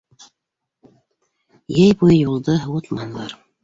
[1.77, 3.43] Йәй буйы юлды һыуытманылар.